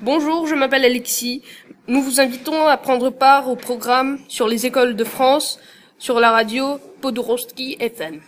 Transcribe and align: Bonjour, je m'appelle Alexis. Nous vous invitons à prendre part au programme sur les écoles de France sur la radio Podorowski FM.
Bonjour, 0.00 0.46
je 0.46 0.54
m'appelle 0.54 0.84
Alexis. 0.84 1.42
Nous 1.88 2.00
vous 2.00 2.20
invitons 2.20 2.68
à 2.68 2.76
prendre 2.76 3.10
part 3.10 3.50
au 3.50 3.56
programme 3.56 4.20
sur 4.28 4.46
les 4.46 4.64
écoles 4.64 4.94
de 4.94 5.02
France 5.02 5.58
sur 5.98 6.20
la 6.20 6.30
radio 6.30 6.78
Podorowski 7.00 7.76
FM. 7.80 8.16